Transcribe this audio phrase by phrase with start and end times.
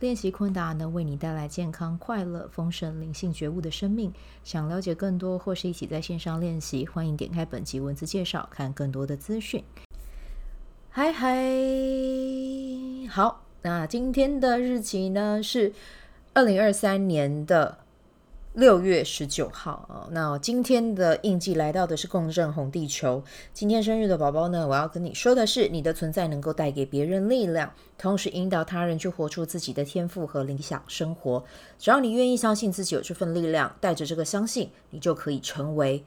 [0.00, 4.12] 练习昆达能为你带来健康、快乐、丰盛、灵性觉悟的生命。
[4.42, 9.62] 想了解更多，或是一起在线上练习，欢迎点开本集文字介绍，看更多的资讯。
[10.90, 11.36] 嗨嗨，
[13.08, 15.72] 好，那今天的日期呢是
[16.34, 17.83] 二零二三年的。
[18.54, 23.20] 六月十九号啊，那今天的印记来到的是共振红地球。
[23.52, 31.44] 今天生日的宝宝呢，我要跟你说的是，你的存在能够带给别人力量，同时引导他人去活出自己的天赋和理想生活。
[31.80, 36.04] 只要你愿意相信自己有这份力量，带着这个相信，你就可以成为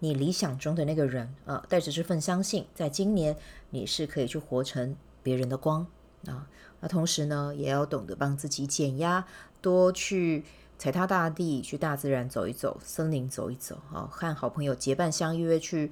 [0.00, 1.64] 你理想中的那个人啊。
[1.66, 3.34] 带着这份相信，在今年
[3.70, 5.86] 你是可以去活成别人的光
[6.26, 6.46] 啊。
[6.80, 9.26] 那同时呢，也要懂得帮自己减压，
[9.62, 10.44] 多去。
[10.78, 15.90] 踩踏大地，去大自然走一走，森林走一走，啊，和好朋友结伴相约去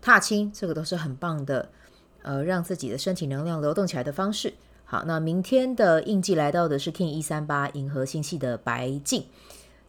[0.00, 1.70] 踏青，这个都是很棒的，
[2.22, 4.54] 呃，让自己的身体能量流动起来的方式。
[4.84, 9.26] 好，那明天的印记来到的是 King 一三八银河星系的白镜，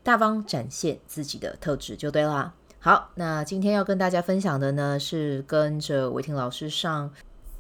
[0.04, 2.54] 大方展现自己的特质就对啦。
[2.80, 7.12] 好，那今天要跟大家分享的呢，是跟着伟霆老师上。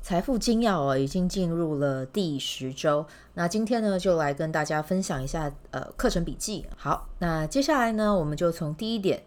[0.09, 3.05] 财富精要哦，已经进入了第十周。
[3.35, 6.66] 那今天呢，就来跟大家分享一下呃课程笔记。
[6.75, 9.21] 好，那接下来呢，我们就从第一点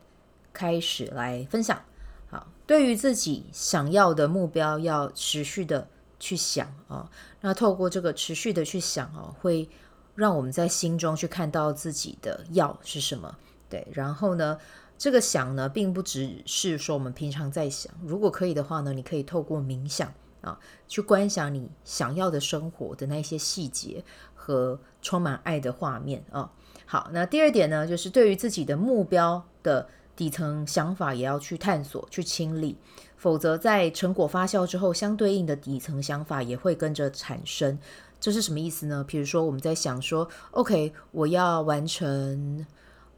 [0.52, 1.80] 开始来分享。
[2.28, 5.86] 好，对于自己想要的目标，要持续的
[6.18, 7.08] 去想啊、
[7.42, 9.68] 那透过这个持续的去想哦，会
[10.16, 13.32] 让我们在心中去看到自己的要是什么。
[13.68, 14.58] 对，然后呢，
[14.98, 17.94] 这个想呢，并不只是说我们平常在想。
[18.04, 20.12] 如果可以的话呢，你可以透过冥想。
[20.42, 24.04] 啊，去观想你想要的生活的那些细节
[24.34, 26.52] 和充满爱的画面啊。
[26.84, 32.76] 好，那第二点呢，就是对于自己的目标的底层想法也要去探索、去清理，
[33.16, 37.78] 否则在成果发酵之后，相对应的底层想法也会跟着产生。
[38.20, 39.02] 这是什么意思呢？
[39.08, 42.66] 比如说我们在想说，OK，我要完成。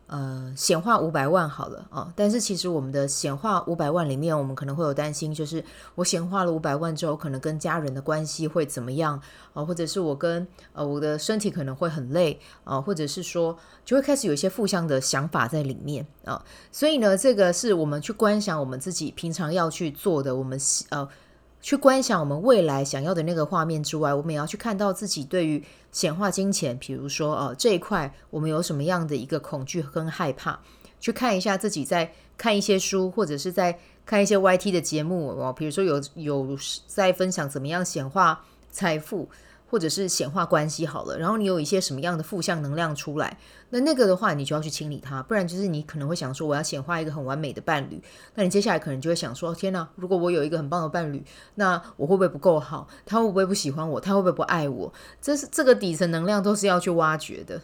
[0.06, 9.20] 呃，显化五百万好了啊，哦，但是其实我们的显化五百万里面，我们可能会有担心，就是我显化了五百万之后，可能跟家人的关系会怎么样
[9.54, 20.58] 啊，或者是我跟呃我的身体可能会很累啊，或者是说就会开始有一些负向的想法在里面啊，所以呢，这个是我们去观想我们自己平常要去做的，我们
[20.90, 21.08] 呃。
[21.64, 30.60] 去观想我们未来想要的那个画面之外，我们也要去看到自己对于显化金钱，比如说呃这一块，我们有什么样的一个恐惧跟害怕？
[31.00, 36.54] 去看一下自己在看一些书，或者是在看一些 YT 的节目哦，比如说有有
[36.86, 39.26] 在分享怎么样显化财富。
[39.74, 43.36] 或者是显化关系好了，然后你有一些什么样的负向能量出来，
[43.70, 48.00] 那那个的话，你就要去清理它，不然就是你可能会想说，我要显化一个很完美的伴侣，
[48.36, 51.24] 那你接下来可能就会想说，天哪，如果我有一个很棒的伴侣，
[51.56, 52.86] 那我会不会不够好？
[53.04, 54.00] 他会不会不喜欢我？
[54.00, 54.92] 他会不会不爱我？
[55.20, 57.60] 这是这个底层能量都是要去挖掘的。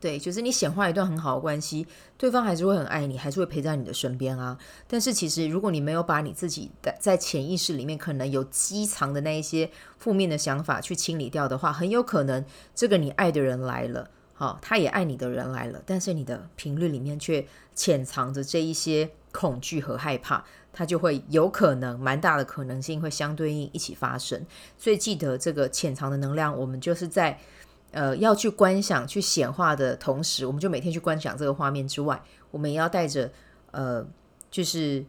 [0.00, 4.56] 对，就是你显化一段很好的关系，对方还是会很爱你，还是会陪在你的身边啊。
[4.88, 12.42] 但是其实，如果你没有把你自己的在潜意识里面可能有积藏的那一些负面的想法去清理掉的话，很有可能
[12.74, 24.46] 这个你爱的人来了，好，他也爱你的人来了，但是你的频率里面却潜藏着这一些恐惧和害怕，它就会有可能蛮大的可能性会相对应一起发生。
[24.78, 27.38] 所以记得这个潜藏的能量，我们就是在。
[27.92, 33.30] 呃，要去观想、去显化的同时，我们就每天去观想这个画面之外，我们也要带着
[33.72, 34.06] 呃，
[34.48, 35.04] 就是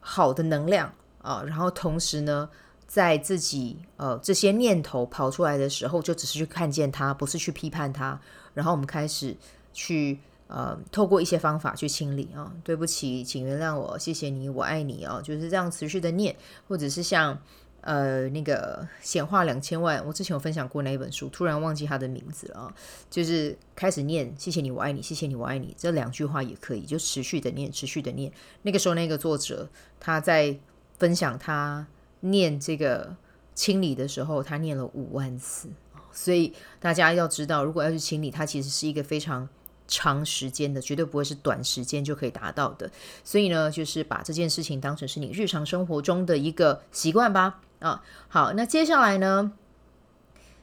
[0.00, 0.92] 好的能量
[1.22, 2.48] 啊，然后同时呢，
[2.88, 8.18] 在自己呃这些念头跑出来的时候，就只是去看见它，不是去批判它，
[8.52, 9.36] 然后我们开始
[9.72, 10.18] 去
[10.48, 16.34] 呃，透过一些方法去清理啊，对不起，请原谅我，谢谢你，我爱你啊，就是这样持续的念，
[16.66, 17.38] 或者是像。
[17.84, 22.74] 呃，那个显化两千万，我之前有分享过那一本书，突然忘记他的名字了啊。
[23.10, 28.32] 就是开始念“谢谢你，我爱你”，谢谢你，我爱你，这两句话也可以，就持续的念，持续的念。
[28.62, 29.68] 那个时候，那个作者
[30.00, 30.56] 他在
[30.98, 31.86] 分享他
[32.20, 33.14] 念这个
[33.54, 35.68] 清理的时候，他念了五万次。
[36.10, 39.46] 所以大家要知道，如果要去清理，它其实是一个非常
[39.86, 42.90] 长时间的，绝对不会是短时间就可以达到的。
[43.22, 47.60] 所以呢，就是把这件事情当成是你日常生活中的一个习惯吧。
[47.80, 49.52] 啊，好，那接下来呢，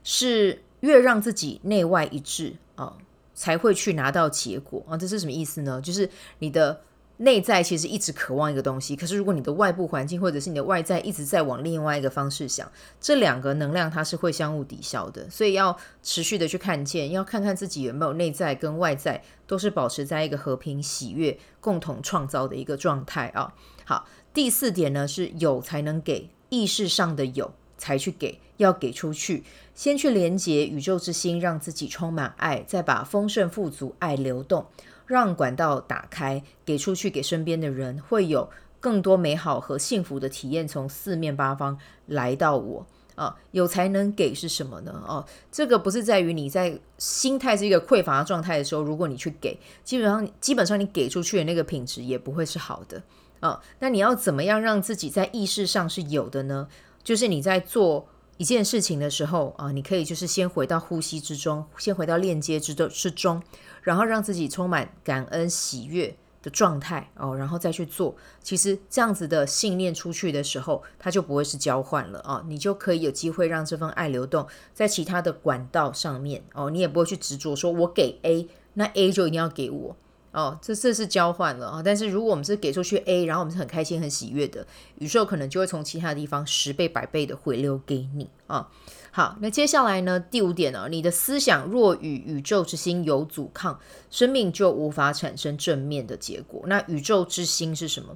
[0.03, 2.97] 是越让自己内外一致啊，
[3.33, 4.97] 才会去拿到结果啊。
[4.97, 5.79] 这是什么意思呢？
[5.81, 6.09] 就是
[6.39, 6.81] 你的
[7.17, 23.53] 内在其实一直渴望一个东西，可是如果你的外部环境或者是你的外在一直在往另外一个方式想，这两个能量它是会相互抵消的，所以要持续的去看见，要看看自己有没有内在跟外在都是保持在一个和平、喜悦、共同创造的一个状态啊。
[23.85, 29.43] 好，第四点呢是有才能给，意识上的有才去给，要给出去，
[29.73, 34.67] 先去连接宇宙之心，让自己充满爱，再把丰盛富足爱流动。
[35.07, 38.49] 让管道打开，给出去给身边的人，会有
[38.79, 43.35] 更多美好和幸福的体验从四面八方来到我啊！
[43.51, 45.03] 有才能给是什么呢？
[45.05, 53.01] 哦、这个不是在于你在心态是一个匮乏状态的时候，如果你去给，基本上基本上你给出去的那个品质也不会是好的
[53.41, 53.61] 啊。
[53.79, 56.69] 那你要怎么样让自己在意识上是有的呢？
[57.03, 58.07] 就是你在做
[58.37, 63.43] 一件事情的时候啊，你可以就是先回到呼吸之中，先回到链接之中之中。
[63.83, 68.15] 然后让自己充满感恩喜悦的状态哦，然后再去做。
[68.43, 79.95] 其实这样子的信念出去的时候，它就不会是交换了啊，你就可以有机会让这份爱流动在其他的管道上面哦，你也不会去执着说我给 A，那 A 就一定要给我
[80.31, 81.81] 哦，这这是交换了啊。
[81.83, 84.65] 但是如果我们是给出去 A，然后我们是很开心很喜悦的，
[84.99, 88.69] 宇宙可能就会从其他的地方十倍百倍的回流给你啊。
[89.13, 90.17] 好，那接下来呢？
[90.17, 93.77] 第五点呢、你的思想若与宇宙之心有阻抗，
[94.09, 96.63] 生命就无法产生正面的结果。
[96.67, 98.15] 那宇宙之心是什么？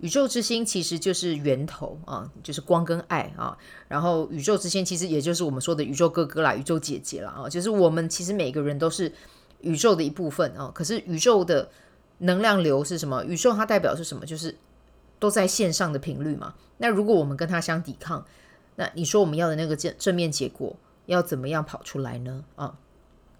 [0.00, 3.56] 宇宙之心其实就是源头啊，就是光跟爱啊。
[3.88, 7.48] 然后宇宙之心其实也就是我们说的宇宙哥哥啦，宇宙姐姐啦啊。
[7.48, 9.10] 就是我们其实每个人都是
[9.64, 10.70] 宇宙的一部分啊。
[10.72, 11.68] 可是宇宙的
[12.18, 13.24] 能量流是什么？
[13.24, 14.24] 宇宙它代表是什么？
[14.24, 14.54] 就是
[15.18, 16.54] 都在线上的频率嘛。
[16.78, 18.24] 那如果我们跟它相抵抗，
[18.76, 20.76] 那你说我们要的那个正正面结果
[21.06, 22.44] 要怎么样跑出来呢？
[22.56, 22.74] 啊，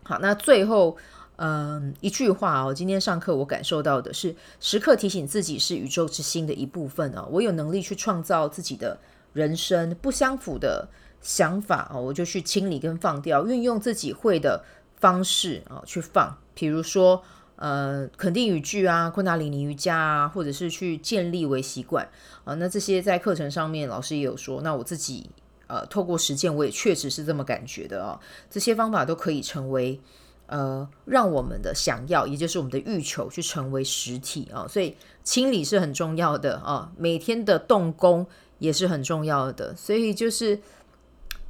[0.02, 0.96] 好，那最后
[1.36, 8.98] 嗯一句话哦，今天上课我感受到的是时刻提醒自己是宇宙之心的一部分啊，我有能力去创造自己的
[9.32, 10.88] 人生，不相符的
[11.20, 14.64] 想法哦，我就去清理跟放掉，运用自己会的
[14.96, 17.23] 方式啊去放，比如说。
[17.56, 22.06] 呃，肯定语句啊，昆达里尼瑜伽啊，或者是去建立为习惯
[22.44, 22.52] 啊。
[22.55, 24.61] 那这些在课程上面，老师也有说。
[24.62, 25.31] 那我自己
[25.69, 28.19] 呃，透过实践，我也确实是这么感觉的啊。
[28.50, 30.00] 这些方法都可以成为
[30.46, 34.67] 呃，让我们的想要，也就是我们的欲求，去成为实体啊。
[34.69, 38.26] 所以清理是很重要的啊，每天的动工
[38.58, 39.75] 也是很重要的。
[39.76, 40.58] 所以就是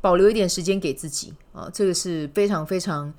[0.02, 3.12] 保留一点时间给自己啊，这个是非常非常。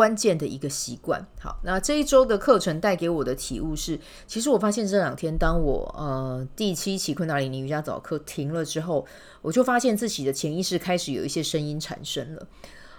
[0.00, 1.22] 关键的一个习惯。
[1.38, 9.06] 好，那这一周的课程带给我的体悟是，其实我发现这两天，当我呃第七期昆达里尼瑜伽早课停了之后，
[9.42, 12.46] 我就发现自己的潜意识开始有一些声音产生了。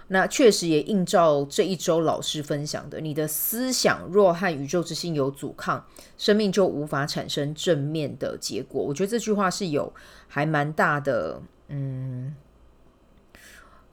[0.06, 5.84] 那确实也映照这一周老师分享的：你的思想若和宇宙之心有阻抗，
[6.16, 8.80] 生命就无法产生正面的结果。
[8.80, 9.92] 我觉得这句话是有
[10.28, 12.36] 还蛮大的，嗯。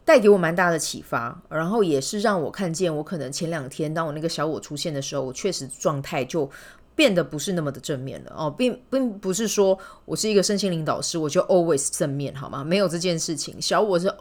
[0.09, 6.49] 带给我蛮大的启发，然后也是让我看见，我可能前两天当我那个小我出现的时候，我确实状态就
[6.95, 8.33] 变得不是那么的正面了。
[8.35, 12.63] 哦，并并不是说我是一个身心灵导师，我就 always 正面好吗？
[12.63, 14.11] 没有这件事情，小我是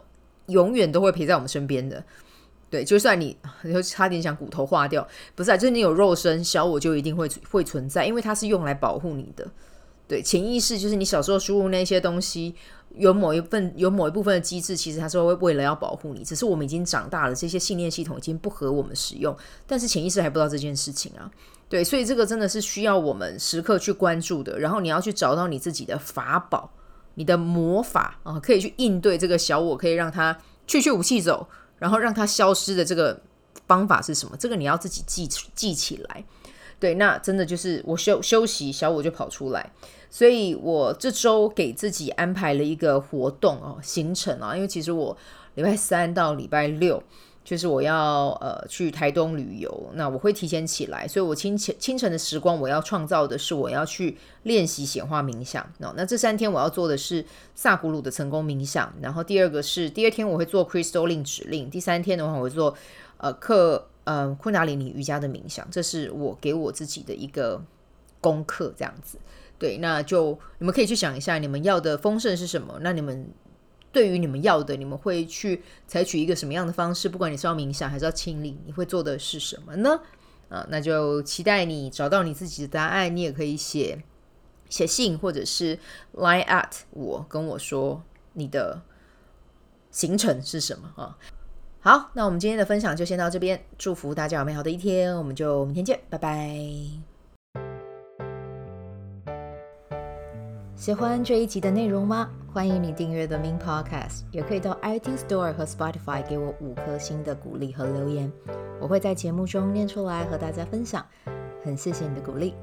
[0.45, 2.03] 永远都会陪在我们身边的，
[2.69, 9.47] 对，就算你就 差点想骨头化掉，不是，就是你有肉身，小我就一定会会存在，因为它是用来保护你的，
[10.09, 12.53] 对，潜意识就是你小时候输入那些东西。
[12.97, 19.37] 有某一份有某一部分的机制，其实它是会为了要保护你，只是我们已经长大了，这些信念系统已经不合我们使用，
[19.67, 21.29] 但是潜意识还不知道这件事情啊。
[21.69, 24.57] 对，所以这个真的是需要我们时刻去关注的。
[24.57, 26.71] 然后你要去找到你自己的法宝，
[27.13, 30.35] 你的魔法啊，可以去应对这个小我，可以让它
[30.65, 31.47] 去去武器走，
[31.77, 33.21] 然后让它消失的这个
[33.67, 34.35] 方法是什么？
[34.35, 36.25] 这个你要自己记记起来。
[36.79, 39.71] 对，那真的就是我休休息，小我就跑出来。
[40.09, 45.15] 所以我这周给自己安排了一个活动哦，行程啊，因为其实我
[45.55, 47.03] 礼拜三到礼拜六
[47.43, 55.63] 就是我要呃去台东旅游，那我会提前起来，所以我清晨清晨的时光我要创造的是我要去练习显化冥想。
[55.77, 62.75] 那那这三天我要做的是萨古鲁的成功冥想，然后第二个是第二天我会做 Crystal 令指令，第三天的话我会做
[63.17, 67.63] 呃课呃昆达里尼瑜伽的冥想，这是我给我自己的一个
[68.21, 69.17] 功课，这样子。
[69.57, 72.79] 对，那就你们可以去想一下，你们要的丰盛是什么？
[72.81, 73.29] 那你们
[73.91, 77.09] 对于你们要的，你们会去采取一个什么样的方式？
[77.09, 79.99] 不管你是要冥想还是要清理，你会做的是什么呢？
[80.47, 83.13] 啊，那就期待你找到你自己的答案。
[83.15, 84.01] 你也可以写
[84.69, 85.77] 写信，或者是
[86.13, 88.01] line at 我，跟我说
[88.33, 88.81] 你的
[89.91, 91.17] 行程是什么啊？
[91.81, 96.53] 好，那我们今天的分享就先到这边，祝福大家有美好的一天，我们就明天见，拜拜。
[100.75, 102.29] 喜欢这一集的内容吗？
[102.51, 108.29] 欢迎你订阅 The Min Podcast，也可以到 iTunes Store 和 Spotify 给我五颗星的鼓励和留言，
[108.81, 111.05] 我会在节目中念出来和大家分享。
[111.63, 112.55] 很谢谢你的鼓励，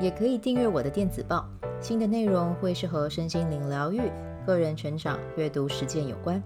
[0.00, 1.46] 也可以订阅我的电子报，
[1.78, 4.00] 新的内容会是和身心灵疗愈、
[4.46, 6.42] 个人成长、阅读实践有关。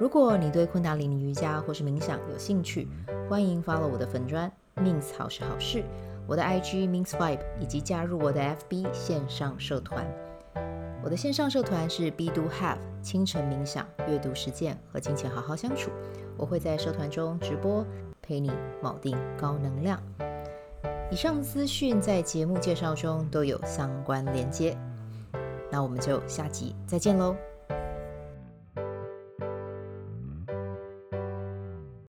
[0.00, 2.88] 如果你对昆达里尼瑜伽或是冥想有兴趣，
[3.28, 5.84] 欢迎 follow 我的粉砖 Mins 好是好事，
[6.26, 10.10] 我的 IG Minsvibe 以及加入我的 FB 线上社团。
[11.04, 15.90] 我的线上社团是 Bdo Have 清晨冥想、阅读实践和金钱好好相处。
[16.38, 17.84] 我会在社团中直播，
[18.22, 18.50] 陪你
[18.82, 20.02] 铆定高能量。
[21.10, 24.74] 以上资讯在节目介绍中都有相关连接。
[25.70, 27.36] 那我们就下集再见喽。